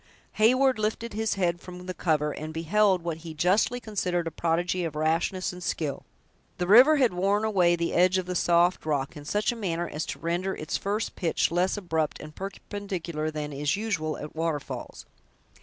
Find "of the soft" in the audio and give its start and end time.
8.17-8.83